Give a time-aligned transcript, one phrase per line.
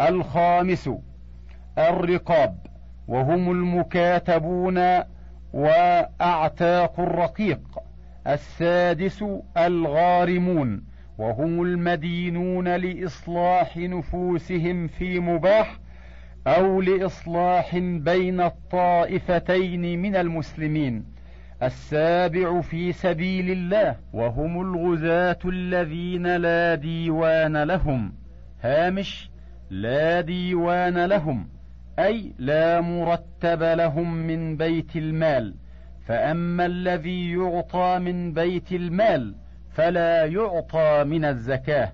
[0.00, 0.90] الخامس
[1.78, 2.58] الرقاب
[3.08, 4.78] وهم المكاتبون
[5.52, 7.60] وأعتاق الرقيق
[8.26, 9.24] السادس
[9.56, 10.82] الغارمون
[11.18, 15.78] وهم المدينون لإصلاح نفوسهم في مباح
[16.46, 21.04] أو لإصلاح بين الطائفتين من المسلمين.
[21.62, 28.12] السابع في سبيل الله وهم الغزاة الذين لا ديوان لهم.
[28.62, 29.30] هامش
[29.70, 31.48] لا ديوان لهم
[31.98, 35.54] أي لا مرتب لهم من بيت المال.
[36.06, 39.34] فأما الذي يعطى من بيت المال
[39.72, 41.92] فلا يعطى من الزكاة.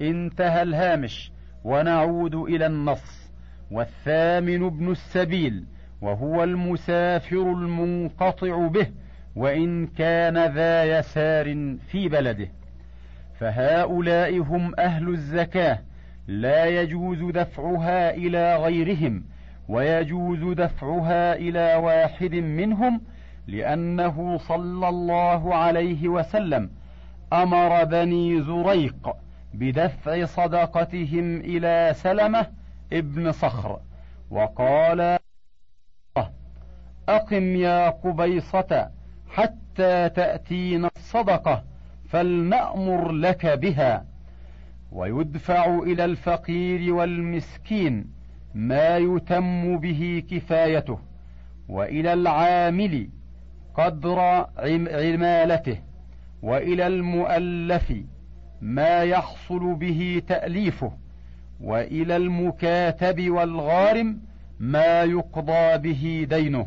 [0.00, 1.32] انتهى الهامش
[1.64, 3.30] ونعود إلى النص.
[3.70, 5.64] والثامن ابن السبيل
[6.00, 8.86] وهو المسافر المنقطع به
[9.36, 12.48] وإن كان ذا يسار في بلده.
[13.40, 15.78] فهؤلاء هم أهل الزكاة
[16.26, 19.24] لا يجوز دفعها إلى غيرهم
[19.68, 23.00] ويجوز دفعها إلى واحد منهم
[23.46, 26.70] لأنه صلى الله عليه وسلم
[27.32, 29.16] أمر بني زريق
[29.54, 32.46] بدفع صدقتهم إلى سلمة
[32.92, 33.80] ابن صخر
[34.30, 35.18] وقال
[37.08, 38.90] أقم يا قبيصة
[39.30, 41.64] حتى تأتينا الصدقة
[42.08, 44.11] فلنأمر لك بها.
[44.92, 48.06] ويدفع إلى الفقير والمسكين
[48.54, 50.98] ما يتم به كفايته
[51.68, 53.08] وإلى العامل
[53.74, 54.18] قدر
[54.92, 55.78] عمالته
[56.42, 57.92] وإلى المؤلف
[58.60, 60.92] ما يحصل به تأليفه
[61.60, 64.20] وإلى المكاتب والغارم
[64.60, 66.66] ما يقضى به دينه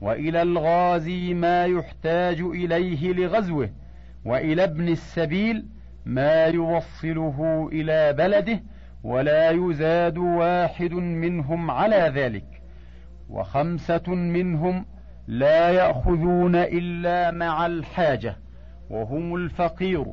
[0.00, 3.70] وإلى الغازي ما يحتاج إليه لغزوه
[4.24, 5.66] وإلى ابن السبيل
[6.06, 8.62] ما يوصله إلى بلده
[9.04, 12.62] ولا يزاد واحد منهم على ذلك
[13.30, 14.86] وخمسة منهم
[15.26, 18.36] لا يأخذون إلا مع الحاجة
[18.90, 20.04] وهم الفقير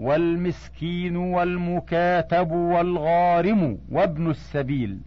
[0.00, 5.00] والمسكين والمكاتب والغارم وابن السبيل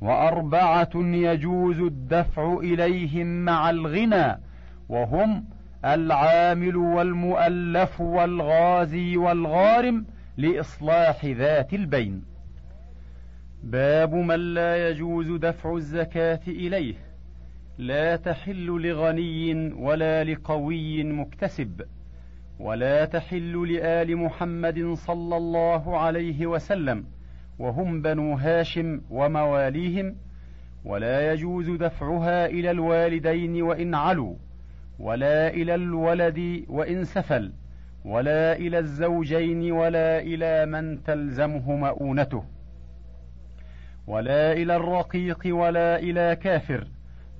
[0.00, 4.38] وأربعة يجوز الدفع إليهم مع الغنى
[4.88, 5.44] وهم
[5.84, 10.06] العامل والمؤلف والغازي والغارم
[10.36, 12.22] لإصلاح ذات البين.
[13.62, 16.94] باب من لا يجوز دفع الزكاة إليه.
[17.78, 21.82] لا تحل لغني ولا لقوي مكتسب
[22.60, 27.04] ولا تحل لآل محمد صلى الله عليه وسلم
[27.58, 30.16] وهم بنو هاشم ومواليهم
[30.84, 34.34] ولا يجوز دفعها إلى الوالدين وإن علوا.
[34.98, 37.52] ولا إلى الولد وإن سفل
[38.04, 42.44] ولا إلى الزوجين ولا إلى من تلزمه مؤونته
[44.06, 46.86] ولا إلى الرقيق ولا إلى كافر.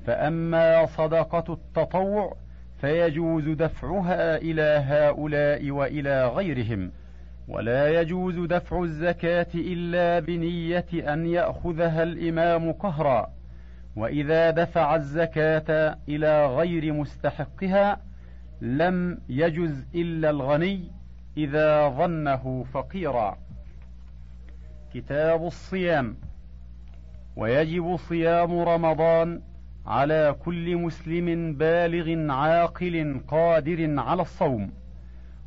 [0.06, 2.36] فأما صدقة التطوع
[2.80, 6.92] فيجوز دفعها إلى هؤلاء وإلى غيرهم
[7.48, 13.30] ولا يجوز دفع الزكاة إلا بنية أن يأخذها الإمام قهرا.
[13.96, 18.00] وإذا دفع الزكاة إلى غير مستحقها
[18.60, 20.90] لم يجز إلا الغني
[21.36, 23.38] إذا ظنه فقيرا.
[24.94, 26.16] كتاب الصيام.
[27.36, 29.42] ويجب صيام رمضان
[29.86, 34.72] على كل مسلم بالغ عاقل قادر على الصوم.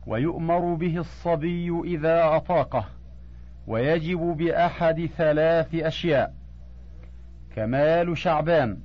[0.08, 2.86] ويؤمر به الصبي إذا أطاقه.
[3.68, 6.45] ويجب بأحد ثلاث أشياء.
[7.56, 8.78] كمال شعبان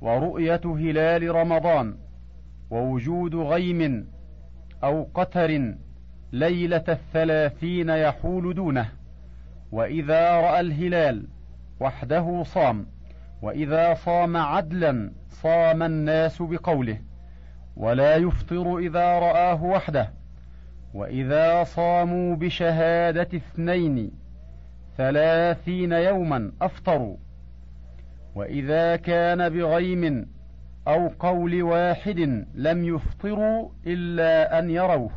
[0.00, 1.96] ورؤية هلال رمضان
[2.70, 4.08] ووجود غيم
[4.84, 5.74] أو قتر
[6.32, 8.88] ليلة الثلاثين يحول دونه.
[9.72, 11.28] وإذا رأى الهلال
[11.80, 12.86] وحده صام
[13.42, 17.00] وإذا صام عدلا صام الناس بقوله.
[17.76, 20.10] ولا يفطر إذا رآه وحده
[20.94, 24.10] وإذا صاموا بشهادة اثنين
[24.96, 27.16] ثلاثين يوما أفطروا.
[28.36, 30.26] وإذا كان بغيم
[30.88, 35.10] أو قول واحد لم يفطروا إلا أن يروه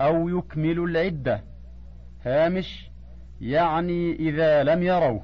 [0.00, 1.40] أو يكملوا العدة
[2.26, 2.90] هامش
[3.40, 5.22] يعني إذا لم يروه.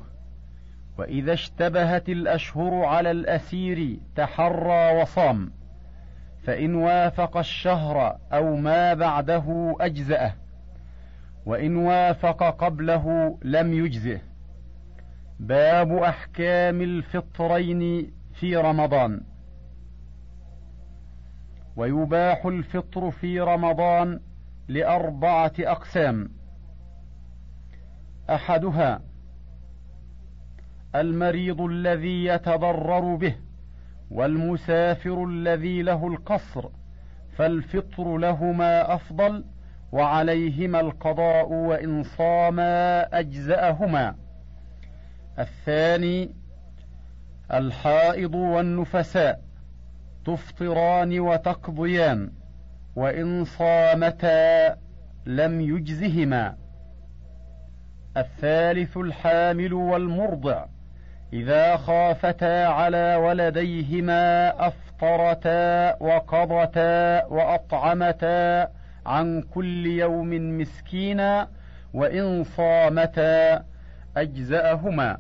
[0.98, 5.52] وإذا اشتبهت الأشهر على الأسير تحرى وصام
[6.42, 10.34] فإن وافق الشهر أو ما بعده أجزأه
[11.46, 14.20] وإن وافق قبله لم يجزه
[15.40, 19.20] باب أحكام الفطرين في رمضان.
[21.76, 24.20] ويباح الفطر في رمضان
[24.68, 26.30] لأربعة أقسام.
[28.30, 29.00] أحدها
[30.94, 33.36] المريض الذي يتضرر به
[34.10, 36.68] والمسافر الذي له القصر
[37.36, 39.44] فالفطر لهما أفضل
[39.92, 44.23] وعليهما القضاء وإن صاما أجزأهما.
[45.38, 46.30] الثاني
[47.52, 49.40] الحائض والنفساء
[50.26, 52.32] تفطران وتقضيان
[52.96, 54.76] وإن صامتا
[55.26, 56.56] لم يجزهما.
[58.16, 60.66] الثالث الحامل والمرضع
[61.32, 68.68] إذا خافتا على ولديهما أفطرتا وقضتا وأطعمتا
[69.06, 71.48] عن كل يوم مسكينا
[71.94, 73.64] وإن صامتا
[74.16, 75.18] أجزأهما.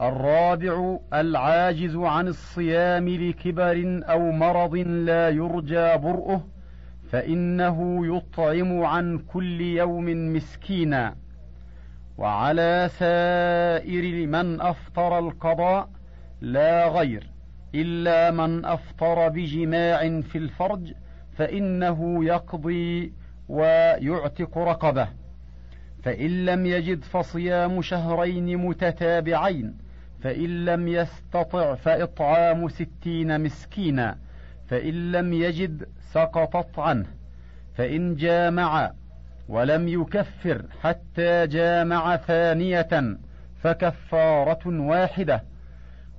[0.00, 6.44] الرابع العاجز عن الصيام لكبر أو مرض لا يرجى برؤه
[7.10, 11.14] فإنه يطعم عن كل يوم مسكينا.
[12.18, 15.88] وعلى سائر من أفطر القضاء
[16.40, 17.30] لا غير
[17.74, 20.92] إلا من أفطر بجماع في الفرج
[21.36, 23.12] فإنه يقضي
[23.48, 25.23] ويعتق رقبه.
[26.04, 29.76] فإن لم يجد فصيام شهرين متتابعين
[30.22, 34.18] فإن لم يستطع فإطعام ستين مسكينا
[34.68, 37.06] فإن لم يجد سقطت عنه
[37.74, 38.92] فإن جامع
[39.48, 43.16] ولم يكفر حتى جامع ثانية
[43.62, 45.42] فكفارة واحدة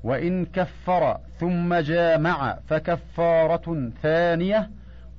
[0.04, 4.70] وإن كفر ثم جامع فكفارة ثانية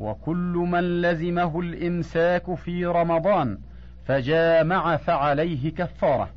[0.00, 3.58] وكل من لزمه الإمساك في رمضان
[4.06, 6.28] فجامع فعليه كفارة.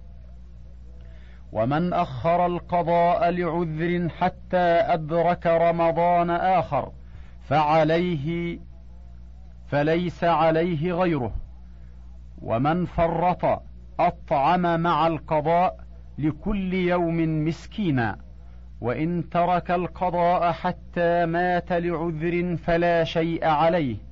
[1.51, 4.57] ومن أخر القضاء لعذر حتى
[4.94, 6.92] أدرك رمضان آخر
[7.44, 8.60] فعليه
[9.68, 11.36] فليس عليه غيره.
[12.42, 13.62] ومن فرط
[14.00, 15.77] أطعم مع القضاء
[16.18, 18.18] لكل يوم مسكينا.
[18.81, 24.08] وإن ترك القضاء حتى مات لعذر فلا شيء عليه.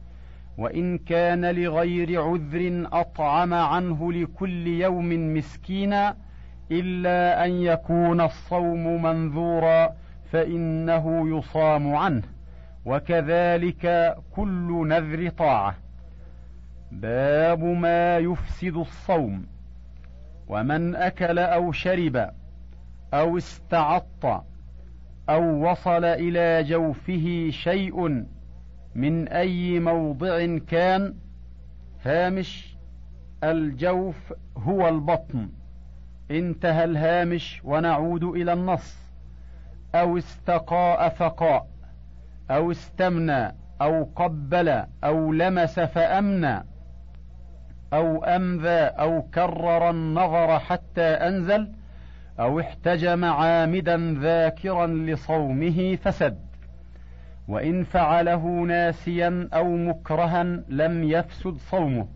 [0.57, 6.15] وإن كان لغير عذر أطعم عنه لكل يوم مسكينا
[6.71, 9.95] إلا أن يكون الصوم منذورا
[10.31, 12.23] فإنه يصام عنه.
[12.85, 15.75] وكذلك كل نذر طاعة.
[16.91, 19.45] باب ما يفسد الصوم.
[20.47, 22.29] ومن أكل أو شرب
[23.13, 24.45] أو استعط
[25.29, 28.25] أو وصل إلى جوفه شيء
[28.97, 31.15] من أي موضع كان
[32.05, 32.77] هامش
[33.43, 35.49] الجوف هو البطن.
[36.31, 38.97] انتهى الهامش ونعود إلى النص.
[39.95, 41.67] أو استقاء فقاء
[42.51, 46.63] أو استمنى أو قبل أو لمس فأمنى
[47.93, 51.71] أو أمذى أو كرر النظر حتى أنزل
[52.39, 56.46] أو احتجم عامدا ذاكرا لصومه فسد.
[57.47, 62.07] وإن فعله ناسيا أو مكرها لم يفسد صومه.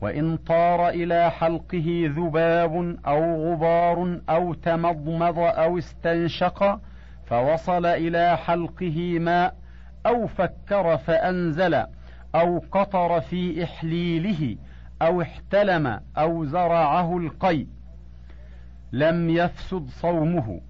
[0.00, 6.80] وإن طار إلى حلقه ذباب أو غبار أو تمضمض أو استنشق
[7.26, 9.54] فوصل إلى حلقه ماء
[10.06, 11.74] أو فكر فأنزل
[12.34, 14.56] أو قطر في إحليله
[15.02, 17.66] أو احتلم أو زرعه القيء
[18.92, 20.60] لم يفسد صومه.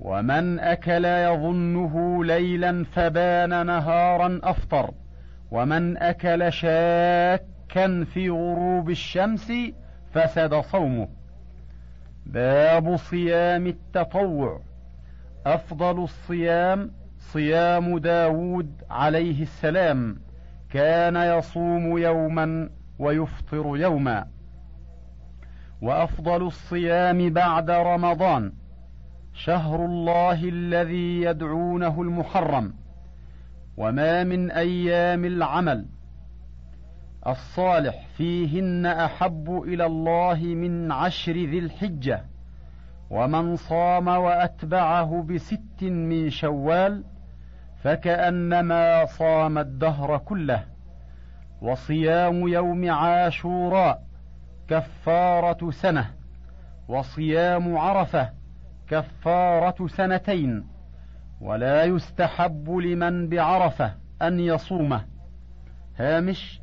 [0.00, 4.90] ومن أكل يظنه ليلا فبان نهارا أفطر.
[5.50, 9.52] ومن أكل شاكا في غروب الشمس
[10.12, 11.08] فسد صومه.
[12.26, 14.60] باب صيام التطوع.
[15.46, 20.18] أفضل الصيام صيام داود عليه السلام.
[20.70, 24.26] كان يصوم يوما ويفطر يوما.
[25.82, 28.52] وأفضل الصيام بعد رمضان.
[29.36, 32.74] شهر الله الذي يدعونه المحرم
[33.76, 35.86] وما من أيام العمل.
[37.26, 42.24] الصالح فيهن أحب إلى الله من عشر ذي الحجة
[43.10, 47.04] ومن صام وأتبعه بست من شوال
[47.82, 50.64] فكأنما صام الدهر كله.
[51.62, 54.02] وصيام يوم عاشوراء
[54.68, 56.10] كفارة سنة.
[56.88, 58.45] وصيام عرفة
[58.88, 60.64] كفارة سنتين
[61.40, 65.04] ولا يستحب لمن بعرفة أن يصومه
[65.96, 66.60] هامش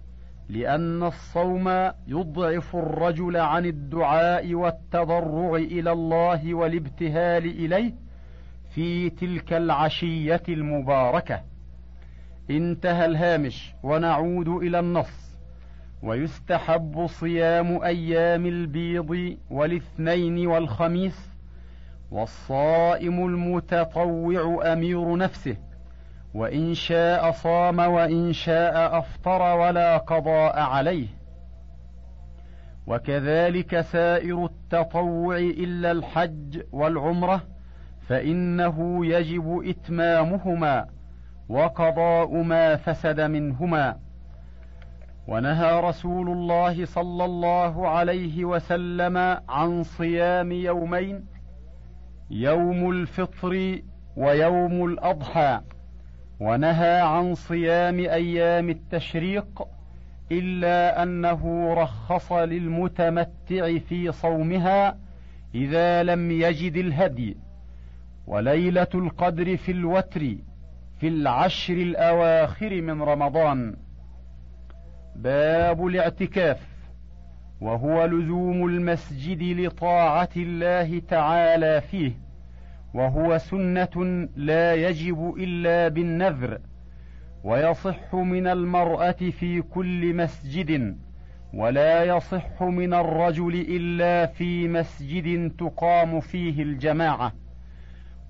[0.50, 7.94] لأن الصوم يضعف الرجل عن الدعاء والتضرع إلى الله والابتهال إليه
[8.76, 11.42] في تلك العشية المباركة.
[12.50, 15.38] انتهى الهامش ونعود إلى النص.
[16.04, 21.33] ويستحب صيام أيام البيض والاثنين والخميس
[22.14, 25.56] والصائم المتطوع أمير نفسه
[26.34, 31.08] وإن شاء صام وإن شاء أفطر ولا قضاء عليه.
[32.88, 37.42] وكذلك سائر التطوع إلا الحج والعمرة
[38.08, 40.88] فإنه يجب إتمامهما
[41.50, 43.98] وقضاء ما فسد منهما.
[45.28, 49.18] ونهى رسول الله صلى الله عليه وسلم
[49.50, 51.33] عن صيام يومين
[52.30, 53.80] يوم الفطر
[54.16, 55.62] ويوم الأضحى
[56.40, 59.68] ونهى عن صيام أيام التشريق
[60.32, 64.98] إلا أنه رخص للمتمتع في صومها
[65.56, 67.38] إذا لم يجد الهدي.
[68.28, 70.36] وليلة القدر في الوتر
[71.00, 73.76] في العشر الأواخر من رمضان.
[75.16, 76.73] باب الاعتكاف.
[77.64, 82.12] وهو لزوم المسجد لطاعة الله تعالى فيه
[82.94, 86.60] وهو سنة لا يجب إلا بالنذر
[87.44, 90.98] ويصح من المرأة في كل مسجد
[91.54, 97.34] ولا يصح من الرجل إلا في مسجد تقام فيه الجماعة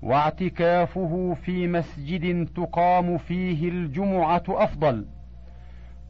[0.02, 5.06] واعتكافه في مسجد تقام فيه الجمعة أفضل.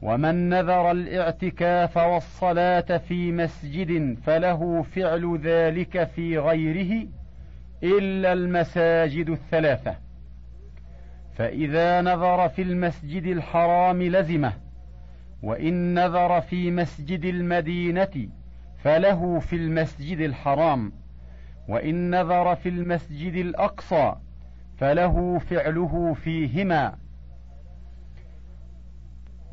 [0.04, 7.08] ومن نذر الإعتكاف والصلاة في مسجد فله فعل ذلك في غيره
[7.82, 9.96] إلا المساجد الثلاثة.
[11.34, 14.52] فإذا نذر في المسجد الحرام لزمه
[15.42, 18.28] وإن نذر في مسجد المدينة
[18.82, 20.92] فله في المسجد الحرام
[21.68, 24.14] وإن نذر في المسجد الأقصى
[24.78, 27.03] فله فعله فيهما.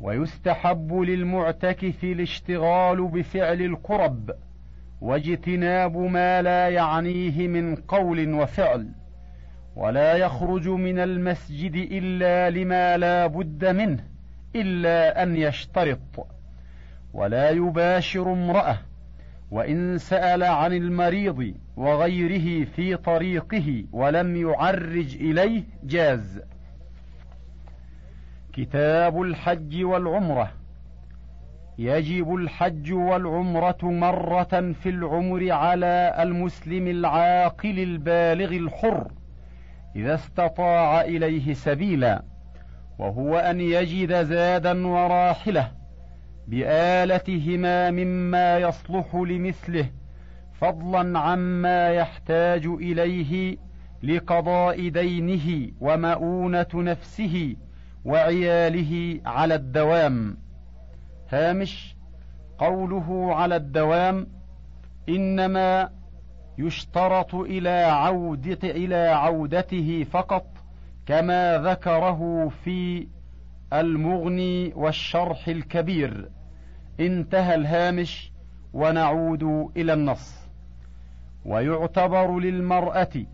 [0.02, 4.30] ويستحب للمعتكف الاشتغال بفعل القرب
[5.00, 8.88] واجتناب ما لا يعنيه من قول وفعل
[9.76, 14.04] ولا يخرج من المسجد إلا لما لا بد منه
[14.56, 16.26] إلا أن يشترط
[17.14, 18.78] ولا يباشر امرأة
[19.50, 26.40] وإن سأل عن المريض وغيره في طريقه ولم يعرج إليه جاز.
[28.52, 30.52] كتاب الحج والعمرة.
[31.78, 39.10] يجب الحج والعمرة مرة في العمر على المسلم العاقل البالغ الحر
[39.96, 42.22] إذا استطاع إليه سبيلا
[42.98, 45.70] وهو أن يجد زادا وراحلة
[46.48, 49.86] بآلتهما مما يصلح لمثله
[50.52, 53.56] فضلا عما يحتاج إليه
[54.02, 57.56] لقضاء دينه ومؤونة نفسه
[58.04, 60.36] وعياله على الدوام.
[61.28, 61.96] هامش
[62.58, 64.26] قوله على الدوام
[65.08, 65.90] إنما
[66.58, 70.46] يشترط إلى عودة إلى عودته فقط
[71.06, 73.08] كما ذكره في
[73.72, 76.28] المغني والشرح الكبير.
[77.00, 78.32] انتهى الهامش
[78.72, 79.42] ونعود
[79.76, 80.42] إلى النص.
[81.44, 83.26] ويعتبر للمرأة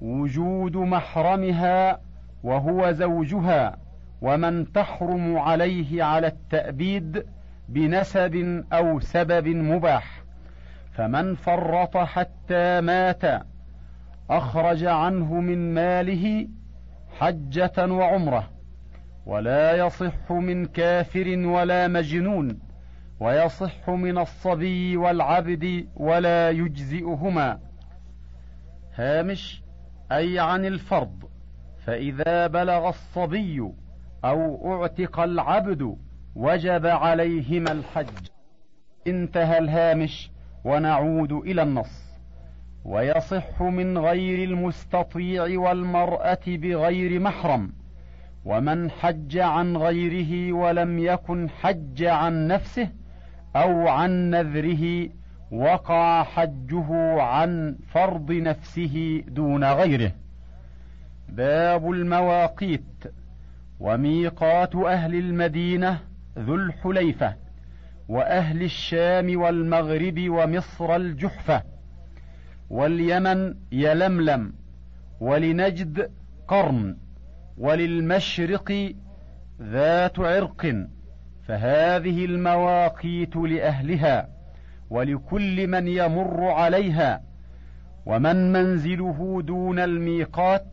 [0.00, 2.00] وجود محرمها
[2.44, 3.76] وهو زوجها
[4.22, 7.24] ومن تحرم عليه على التأبيد
[7.68, 10.22] بنسب أو سبب مباح.
[10.92, 13.42] فمن فرط حتى مات
[14.30, 16.48] أخرج عنه من ماله
[17.18, 18.50] حجة وعمرة.
[19.26, 22.58] ولا يصح من كافر ولا مجنون
[23.20, 27.60] ويصح من الصبي والعبد ولا يجزئهما.
[28.94, 29.62] هامش
[30.12, 31.33] أي عن الفرض.
[31.84, 33.72] فإذا بلغ الصبي
[34.24, 35.96] أو أعتق العبد
[36.34, 38.28] وجب عليهما الحج.
[39.06, 40.30] انتهى الهامش
[40.64, 42.04] ونعود إلى النص.
[42.84, 47.72] ويصح من غير المستطيع والمرأة بغير محرم.
[48.44, 52.88] ومن حج عن غيره ولم يكن حج عن نفسه
[53.56, 55.08] أو عن نذره
[55.50, 60.12] وقع حجه عن فرض نفسه دون غيره.
[61.28, 62.82] باب المواقيت
[63.80, 65.98] وميقات أهل المدينة
[66.38, 67.34] ذو الحليفة
[68.08, 71.62] وأهل الشام والمغرب ومصر الجحفة
[72.70, 74.52] واليمن يلملم
[75.20, 76.10] ولنجد
[76.48, 76.96] قرن
[77.58, 78.92] وللمشرق
[79.62, 80.86] ذات عرق
[81.46, 84.28] فهذه المواقيت لأهلها
[84.90, 87.22] ولكل من يمر عليها
[88.06, 90.66] ومن منزله دون الميقات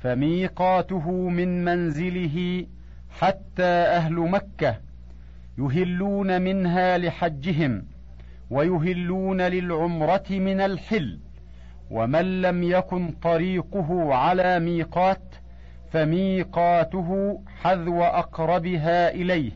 [0.00, 2.66] فميقاته من منزله
[3.10, 4.76] حتى أهل مكة
[5.58, 7.84] يهلون منها لحجهم
[8.50, 11.18] ويهلون للعمرة من الحل
[11.90, 15.34] ومن لم يكن طريقه على ميقات
[15.92, 19.52] فميقاته حذو أقربها إليه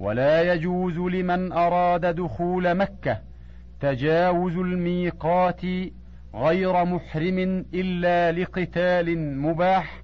[0.00, 3.18] ولا يجوز لمن أراد دخول مكة
[3.80, 5.60] تجاوز الميقات
[6.34, 10.02] غير محرم إلا لقتال مباح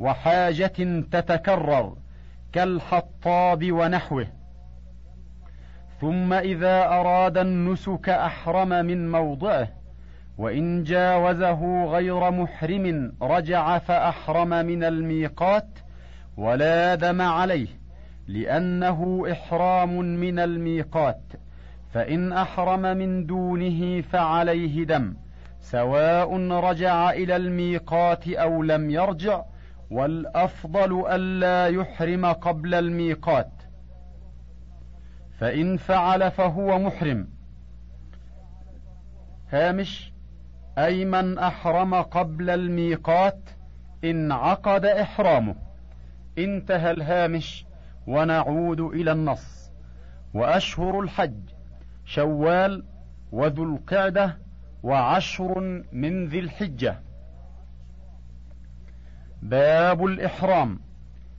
[0.00, 1.96] وحاجة تتكرر
[2.52, 4.26] كالحطاب ونحوه.
[6.00, 9.68] ثم إذا أراد النسك أحرم من موضعه
[10.38, 15.68] وإن جاوزه غير محرم رجع فأحرم من الميقات
[16.36, 17.68] ولا دم عليه
[18.28, 21.22] لأنه إحرام من الميقات
[21.94, 25.14] فإن أحرم من دونه فعليه دم.
[25.70, 29.42] سواء رجع إلى الميقات أو لم يرجع
[29.90, 33.52] والأفضل ألا يحرم قبل الميقات.
[35.38, 37.28] فإن فعل فهو محرم.
[39.52, 40.12] هامش
[40.78, 43.40] أي من أحرم قبل الميقات
[44.04, 45.54] انعقد إحرامه.
[46.38, 47.66] انتهى الهامش
[48.06, 49.70] ونعود إلى النص.
[50.34, 51.50] وأشهر الحج
[52.04, 52.84] شوال
[53.32, 54.45] وذو القعدة
[54.86, 57.00] وعشر من ذي الحجة.
[59.42, 60.80] باب الإحرام.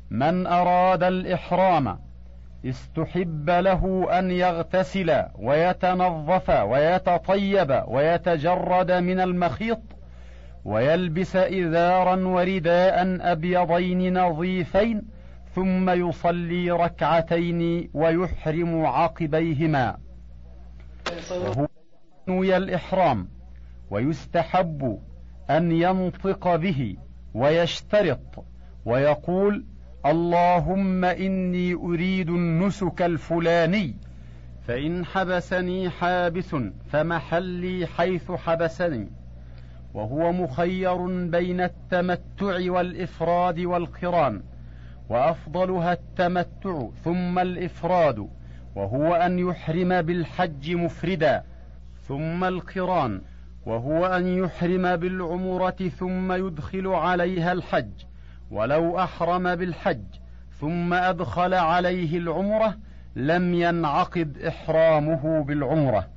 [0.10, 2.00] من أراد الإحرام
[2.66, 9.82] استحب له أن يغتسل ويتنظف ويتطيب ويتجرد من المخيط
[10.66, 15.02] ويلبس إزارا ورداء أبيضين نظيفين
[15.56, 19.98] ثم يصلي ركعتين ويحرم عقبيهما.
[21.32, 21.68] وهو
[22.28, 23.37] نوي الإحرام.
[23.92, 25.00] ويستحب
[25.50, 26.96] أن ينطق به
[27.34, 28.46] ويشترط
[28.86, 29.66] ويقول
[30.06, 33.96] اللهم إني أريد النسك الفلاني
[34.68, 36.56] فإن حبسني حابس
[36.90, 39.08] فمحلي حيث حبسني
[39.94, 44.42] وهو مخير بين التمتع والإفراد والقران
[45.10, 48.28] وأفضلها التمتع ثم الإفراد
[48.76, 51.44] وهو أن يحرم بالحج مفردا
[52.08, 53.22] ثم القران.
[53.68, 57.92] وهو أن يحرم بالعمرة ثم يدخل عليها الحج
[58.52, 60.04] ولو أحرم بالحج
[60.60, 62.78] ثم أدخل عليه العمرة
[63.16, 66.08] لم ينعقد إحرامه بالعمرة.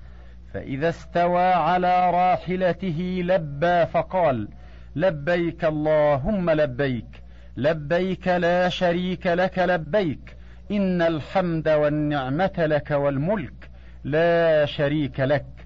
[0.55, 4.49] فإذا استوى على راحلته لبى فقال
[4.97, 7.23] لبيك اللهم لبيك
[7.57, 10.37] لبيك لا شريك لك لبيك
[10.71, 13.71] إن الحمد والنعمة لك والملك
[14.05, 15.60] لا شريك لك.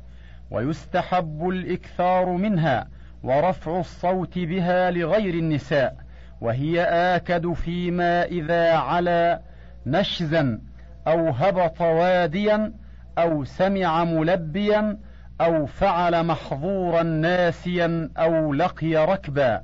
[0.55, 2.89] ويستحب الإكثار منها
[3.23, 5.97] ورفع الصوت بها لغير النساء
[6.41, 9.41] وهي آكد فيما إذا علا
[9.87, 10.61] نشزا
[11.07, 12.73] أو هبط واديا
[13.19, 14.99] أو سمع ملبيا
[15.41, 19.63] أو فعل محظورا ناسيا أو لقي ركبا.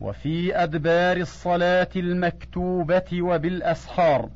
[0.00, 4.30] وفي أدبار الصلاة المكتوبة وبالأسحار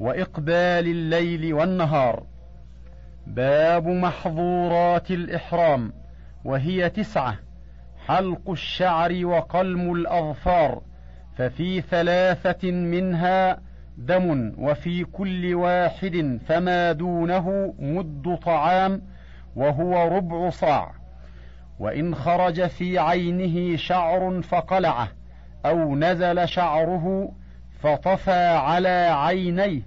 [0.00, 2.22] وإقبال الليل والنهار.
[3.28, 5.92] باب محظورات الإحرام
[6.44, 7.36] وهي تسعة
[8.06, 10.82] حلق الشعر وقلم الأظفار
[11.36, 13.58] ففي ثلاثة منها
[13.98, 19.02] دم وفي كل واحد فما دونه مد طعام
[19.56, 20.92] وهو ربع صاع.
[21.78, 25.08] وإن خرج في عينه شعر فقلعه
[25.66, 27.32] أو نزل شعره
[27.80, 29.82] فطفى على عينيه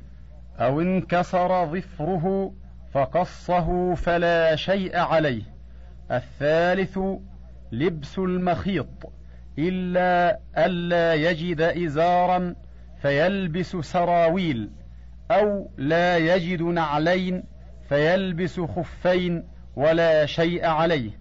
[0.60, 2.54] أو انكسر ظفره
[2.94, 5.44] فقصه فلا شيء عليه.
[6.12, 7.00] الثالث
[7.72, 9.12] لبس المخيط
[9.60, 12.56] إلا ألا يجد إزارا
[13.02, 14.70] فيلبس سراويل
[15.32, 17.44] أو لا يجد نعلين
[17.90, 19.44] فيلبس خفين
[19.76, 21.12] ولا شيء عليه.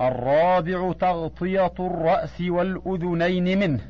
[0.00, 3.80] الرابع تغطية الرأس والأذنين منه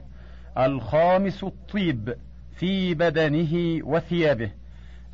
[0.59, 2.17] الخامس الطيب
[2.57, 4.51] في بدنه وثيابه.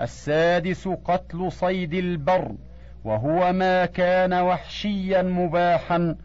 [0.03, 2.53] السادس قتل صيد البر
[3.05, 6.17] وهو ما كان وحشيا مباحا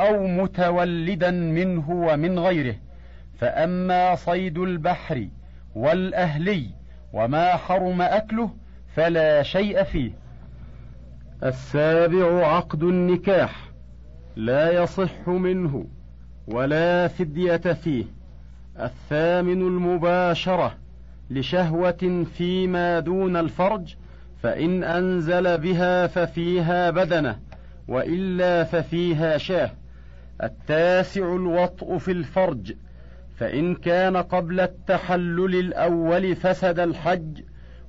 [0.00, 2.76] أو متولدا منه ومن غيره.
[3.38, 5.28] فأما صيد البحر
[5.74, 6.66] والأهلي
[7.12, 8.50] وما حرم أكله
[8.96, 10.12] فلا شيء فيه.
[11.44, 13.70] السابع عقد النكاح
[14.36, 15.86] لا يصح منه
[16.48, 18.04] ولا فدية فيه.
[18.80, 20.81] الثامن المباشرة
[21.32, 23.94] لشهوة فيما دون الفرج
[24.42, 27.38] فإن أنزل بها ففيها بدنة
[27.88, 29.70] وإلا ففيها شاه.
[30.42, 32.72] التاسع الوطء في الفرج
[33.36, 37.40] فإن كان قبل التحلل الأول فسد الحج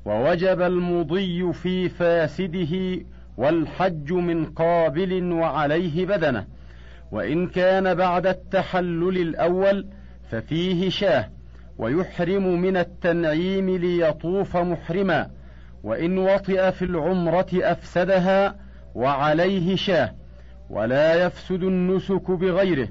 [0.06, 3.06] ووجب المضي في فاسده
[3.38, 6.46] والحج من قابل وعليه بدنة.
[7.12, 9.88] وإن كان بعد التحلل الأول
[10.32, 11.30] ففيه شاه.
[11.78, 15.30] ويحرم من التنعيم ليطوف محرما
[15.84, 18.56] وإن وطئ في العمرة أفسدها
[18.96, 20.12] وعليه شاه
[20.70, 22.88] ولا يفسد النسك بغيره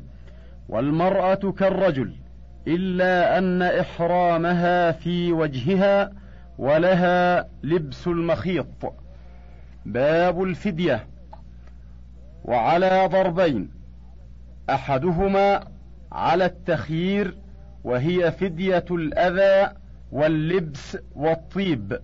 [0.69, 2.15] والمرأة كالرجل
[2.69, 6.13] إلا أن إحرامها في وجهها
[6.59, 8.95] ولها لبس المخيط.
[9.87, 11.07] باب الفدية.
[12.45, 13.71] وعلى ضربين
[14.71, 15.65] أحدهما
[16.13, 17.42] على التخيير
[17.85, 19.73] وهي فدية الأذى
[20.13, 21.99] واللبس والطيب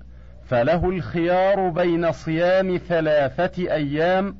[0.47, 4.37] فله الخيار بين صيام ثلاثة أيام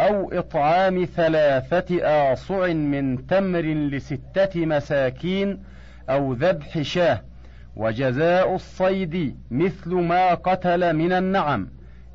[0.00, 1.98] أو إطعام ثلاثة
[2.32, 5.62] آصع من تمر لستة مساكين
[6.10, 7.20] أو ذبح شاه
[7.76, 11.68] وجزاء الصيد مثل ما قتل من النعم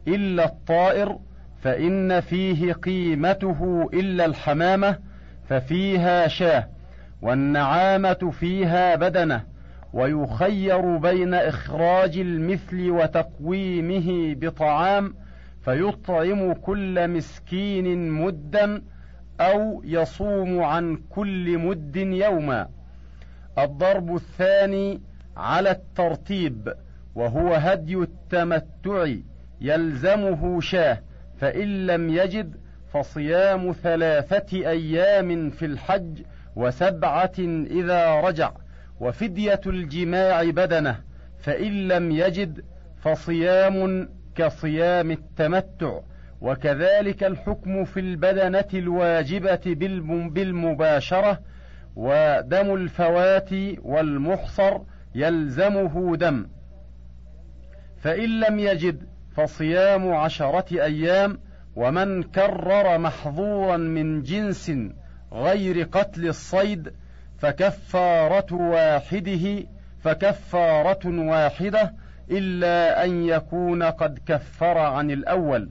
[0.08, 1.20] إلا الطائر
[1.62, 4.98] فإن فيه قيمته إلا الحمامة
[5.50, 6.68] ففيها شاة
[7.24, 9.44] والنعامة فيها بدنة
[9.94, 15.14] ويخير بين إخراج المثل وتقويمه بطعام
[15.62, 18.82] فيطعم كل مسكين مدا
[19.40, 22.70] أو يصوم عن كل مد يوما.
[23.58, 25.02] الضرب الثاني
[25.38, 26.74] على الترتيب
[27.16, 29.08] وهو هدي التمتع
[29.62, 31.00] يلزمه شاه
[31.38, 32.56] فإن لم يجد
[32.94, 36.22] فصيام ثلاثة أيام في الحج
[36.56, 37.34] وسبعة
[37.72, 38.52] إذا رجع
[39.00, 41.00] وفدية الجماع بدنه
[41.40, 42.66] فإن لم يجد
[43.02, 46.00] فصيام كصيام التمتع
[46.42, 49.62] وكذلك الحكم في البدنة الواجبة
[50.30, 51.40] بالمباشرة
[51.96, 53.50] ودم الفوات
[53.82, 54.78] والمحصر
[55.16, 56.48] يلزمه دم.
[57.98, 59.04] فإن لم يجد
[59.36, 61.40] فصيام عشرة أيام
[61.76, 64.72] ومن كرر محظورا من جنس
[65.34, 66.94] غير قتل الصيد
[67.38, 69.64] فكفارة واحدة
[70.04, 71.94] فكفارة واحدة
[72.32, 75.70] إلا أن يكون قد كفر عن الأول.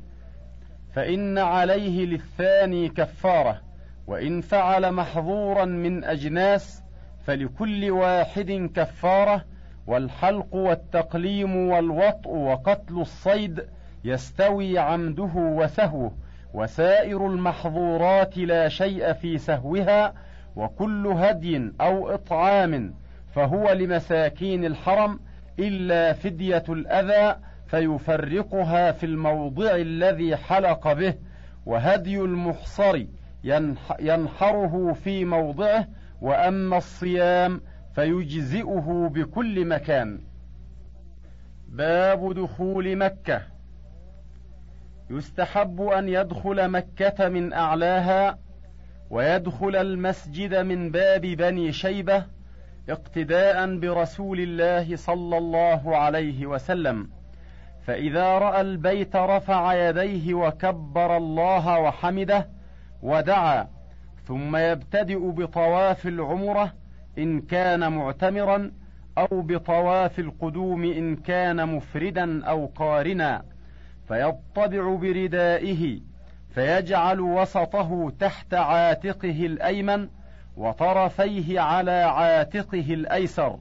[0.94, 3.60] فإن عليه للثاني كفارة
[4.06, 6.82] وإن فعل محظورا من أجناس
[7.26, 9.44] فلكل واحد كفارة.
[9.86, 13.64] والحلق والتقليم والوطء وقتل الصيد
[14.04, 16.12] يستوي عمده وسهوه.
[16.54, 20.14] وسائر المحظورات لا شيء في سهوها
[20.56, 22.94] وكل هدي أو إطعام
[23.34, 25.20] فهو لمساكين الحرم
[25.58, 27.36] إلا فدية الأذى
[27.66, 31.14] فيفرقها في الموضع الذي حلق به
[31.66, 33.04] وهدي المحصر
[34.00, 35.88] ينحره في موضعه
[36.20, 37.60] وأما الصيام
[37.94, 40.20] فيجزئه بكل مكان.
[41.68, 43.51] باب دخول مكة.
[45.12, 48.38] يستحب أن يدخل مكة من أعلاها
[49.10, 52.24] ويدخل المسجد من باب بني شيبة
[52.88, 57.08] اقتداء برسول الله صلى الله عليه وسلم.
[57.86, 62.48] فإذا رأى البيت رفع يديه وكبر الله وحمده
[63.02, 63.68] ودعا
[64.24, 66.72] ثم يبتدئ بطواف العمرة
[67.18, 68.70] إن كان معتمرا
[69.18, 73.51] أو بطواف القدوم إن كان مفردا أو قارنا.
[74.08, 76.00] فيطبع بردائه
[76.54, 80.08] فيجعل وسطه تحت عاتقه الأيمن
[80.56, 83.58] وطرفيه على عاتقه الأيسر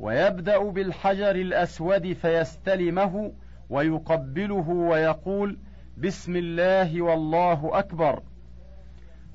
[0.00, 3.32] ويبدأ بالحجر الأسود فيستلمه
[3.70, 5.58] ويقبله ويقول
[5.98, 8.22] بسم الله والله أكبر.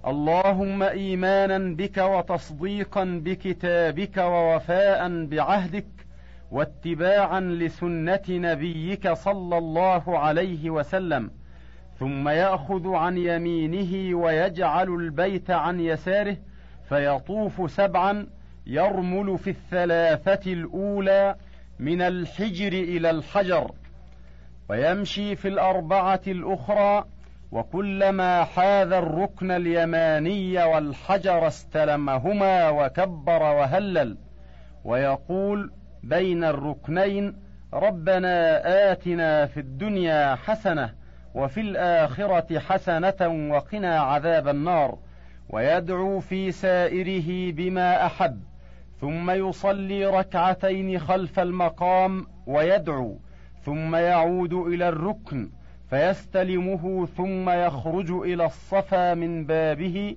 [0.08, 6.01] اللهم إيمانا بك وتصديقا بكتابك ووفاء بعهدك
[6.52, 11.32] واتباعا لسنة نبيك صلى الله عليه وسلم
[12.00, 16.38] ثم يأخذ عن يمينه ويجعل البيت عن يساره
[16.90, 18.28] فيطوف سبعا
[18.68, 21.36] يرمل في الثلاثة الأولى
[21.80, 23.72] من الحجر إلى الحجر
[24.70, 27.06] ويمشي في الأربعة الأخرى
[27.52, 34.18] وكلما حاذ الركن اليماني والحجر استلمهما وكبر وهلل
[34.86, 35.72] ويقول
[36.04, 37.36] بين الركنين
[37.74, 38.62] ربنا
[38.92, 40.94] آتنا في الدنيا حسنة
[41.36, 44.98] وفي الآخرة حسنة وقنا عذاب النار
[45.50, 48.40] ويدعو في سائره بما أحب
[49.02, 53.18] ثم يصلي ركعتين خلف المقام ويدعو
[53.66, 55.50] ثم يعود إلى الركن
[55.90, 60.16] فيستلمه ثم يخرج إلى الصفا من بابه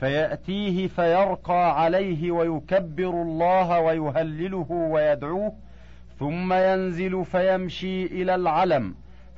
[0.00, 5.52] فيأتيه فيرقى عليه ويكبر الله ويهلله ويدعوه
[6.18, 8.94] ثم ينزل فيمشي إلى العلم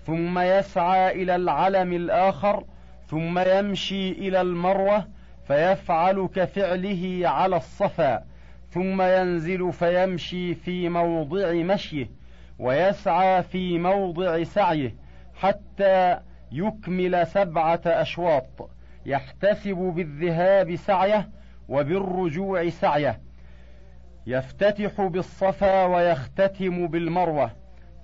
[0.06, 2.64] ثم يسعى إلى العلم الآخر
[3.08, 5.06] ثم يمشي إلى المروة
[5.46, 8.24] فيفعل كفعله على الصفا
[8.70, 12.10] ثم ينزل فيمشي في موضع مشيه
[12.58, 14.94] ويسعى في موضع سعيه
[15.34, 16.18] حتى
[16.52, 18.70] يكمل سبعة أشواط.
[19.06, 21.28] يحتسب بالذهاب سعيه
[21.68, 23.20] وبالرجوع سعيه.
[24.26, 27.50] يفتتح بالصفا ويختتم بالمروة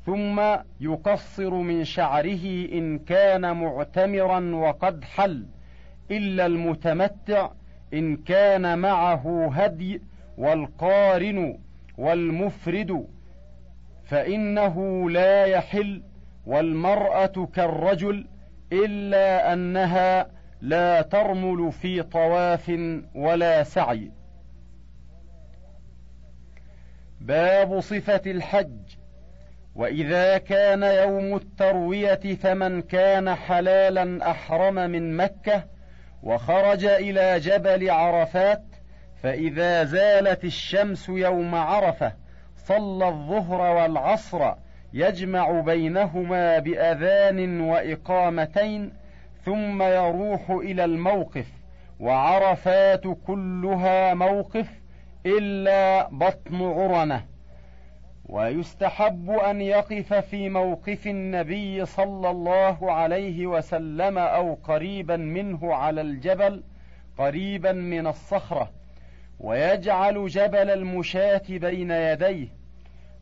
[0.07, 0.41] ثم
[0.81, 5.47] يقصر من شعره إن كان معتمرا وقد حل
[6.11, 7.51] إلا المتمتع
[7.95, 10.03] إن كان معه هدي
[10.39, 11.59] والقارن
[11.99, 13.07] والمفرد
[14.05, 16.03] فإنه لا يحل
[16.47, 18.27] والمرأة كالرجل
[18.73, 20.27] إلا أنها
[20.63, 22.73] لا ترمل في طواف
[23.15, 24.11] ولا سعي.
[27.21, 28.97] باب صفة الحج.
[29.75, 35.65] وإذا كان يوم التروية فمن كان حلالا أحرم من مكة
[36.23, 38.63] وخرج إلى جبل عرفات
[39.23, 42.13] فإذا زالت الشمس يوم عرفة
[42.57, 44.53] صلى الظهر والعصر
[44.93, 48.93] يجمع بينهما بأذان وإقامتين
[49.45, 51.47] ثم يروح إلى الموقف
[52.01, 54.71] وعرفات كلها موقف
[55.27, 57.25] إلا بطن عرنة.
[58.27, 66.63] ويستحب أن يقف في موقف النبي صلى الله عليه وسلم أو قريبا منه على الجبل
[67.19, 68.71] قريبا من الصخرة.
[69.41, 72.49] ويجعل جبل المشاة بين يديه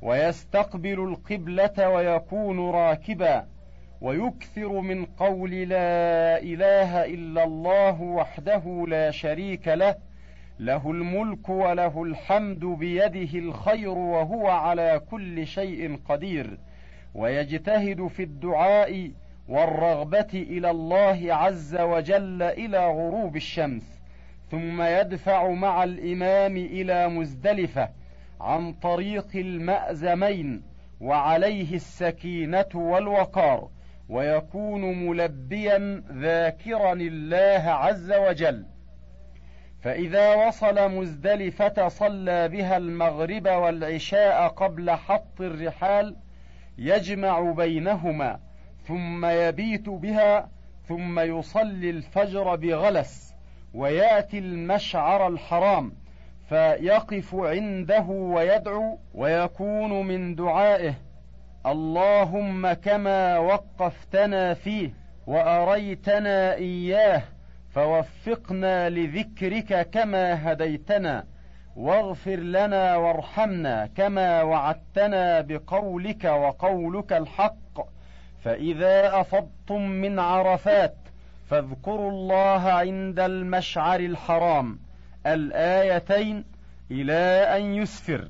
[0.03, 3.47] ويستقبل القبلة ويكون راكبا.
[4.01, 9.95] ويكثر من قول لا إله إلا الله وحده لا شريك له
[10.59, 16.59] له الملك وله الحمد بيده الخير وهو على كل شيء قدير.
[17.15, 19.11] ويجتهد في الدعاء
[19.49, 24.01] والرغبة إلى الله عز وجل إلى غروب الشمس
[24.51, 27.89] ثم يدفع مع الإمام إلى مزدلفة
[28.41, 30.63] عن طريق المأزمين
[31.01, 33.69] وعليه السكينة والوقار.
[34.11, 38.67] ويكون ملبيا ذاكرا الله عز وجل.
[39.83, 46.17] فإذا وصل مزدلفة صلى بها المغرب والعشاء قبل حط الرحال
[46.79, 48.41] يجمع بينهما
[48.89, 50.49] ثم يبيت بها
[50.89, 53.35] ثم يصلي الفجر بغلس
[53.75, 55.93] ويأتي المشعر الحرام
[56.49, 60.95] فيقف عنده ويدعو ويكون من دعائه.
[61.67, 64.95] اللهم كما وقفتنا فيه
[65.27, 67.23] وأريتنا إياه
[67.71, 71.25] فوفقنا لذكرك كما هديتنا
[71.77, 77.89] واغفر لنا وارحمنا كما وعدتنا بقولك وقولك الحق.
[78.45, 80.97] فإذا أفضتم من عرفات
[81.51, 84.79] فاذكروا الله عند المشعر الحرام.
[85.27, 86.45] الآيتين
[86.91, 88.29] إلى أن يسفر.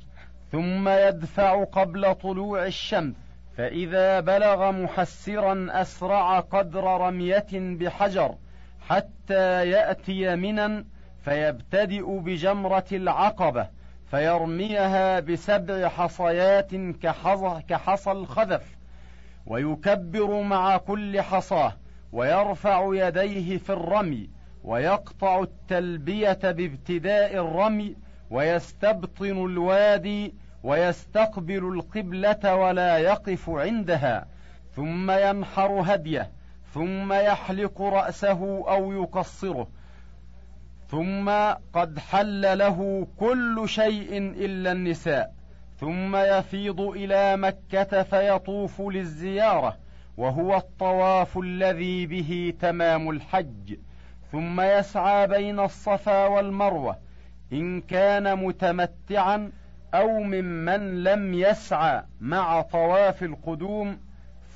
[0.53, 3.15] ثم يدفع قبل طلوع الشمس
[3.57, 8.35] فإذا بلغ محسرا أسرع قدر رمية بحجر
[8.89, 10.85] حتى يأتي منا
[11.25, 13.69] فيبتدئ بجمرة العقبة
[14.11, 16.75] فيرميها بسبع حصيات
[17.69, 18.77] كحصى الخذف
[19.47, 21.73] ويكبر مع كل حصاة
[22.13, 24.31] ويرفع يديه في الرمي
[24.65, 27.97] ويقطع التلبية بابتداء الرمي
[28.31, 34.27] ويستبطن الوادي ويستقبل القبلة ولا يقف عندها
[34.77, 36.31] ثم ينحر هديه
[36.75, 39.69] ثم يحلق رأسه أو يقصره
[40.89, 41.31] ثم
[41.73, 45.35] قد حل له كل شيء إلا النساء
[45.81, 49.77] ثم يفيض إلى مكة فيطوف للزيارة
[50.17, 53.77] وهو الطواف الذي به تمام الحج
[54.33, 56.97] ثم يسعى بين الصفا والمروة
[57.53, 59.53] إن كان متمتعا
[59.95, 63.99] أو ممن لم يسعى مع طواف القدوم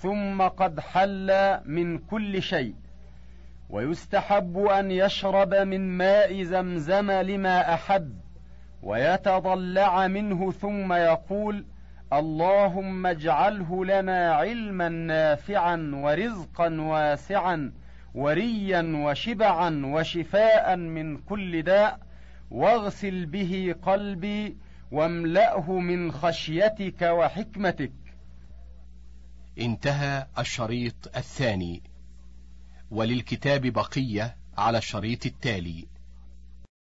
[0.03, 2.75] ثم قد حل من كل شيء.
[3.71, 8.19] ويستحب أن يشرب من ماء زمزم لما أحب
[8.83, 11.65] ويتضلع منه ثم يقول
[12.13, 17.73] اللهم اجعله لنا علما نافعا ورزقا واسعا
[18.15, 21.99] وريا وشبعا وشفاء من كل داء
[22.55, 24.57] واغسل به قلبي
[24.93, 27.93] واملأه من خشيتك وحكمتك.
[29.59, 31.83] انتهى الشريط الثاني.
[32.91, 35.87] وللكتاب بقية على الشريط التالي.